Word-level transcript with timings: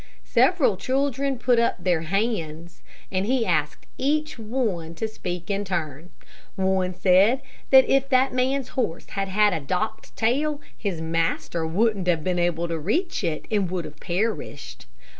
Several 0.25 0.77
children 0.77 1.37
put 1.37 1.59
up 1.59 1.75
their 1.83 2.01
hands, 2.01 2.81
and 3.11 3.27
he 3.27 3.45
asked 3.45 3.85
each 3.99 4.39
one 4.39 4.95
to 4.95 5.07
speak 5.07 5.51
in 5.51 5.63
turn. 5.63 6.09
One 6.55 6.95
said 6.95 7.43
that 7.69 7.85
if 7.87 8.09
that 8.09 8.33
man's 8.33 8.69
horse 8.69 9.09
had 9.11 9.27
had 9.27 9.53
a 9.53 9.59
docked 9.59 10.15
tail, 10.15 10.59
his 10.75 11.01
master 11.01 11.67
wouldn't 11.67 12.07
have 12.07 12.23
been 12.23 12.39
able 12.39 12.67
to 12.67 12.79
reach 12.79 13.23
it, 13.23 13.45
and 13.51 13.69
would 13.69 13.85
have 13.85 13.99
perished. 13.99 14.87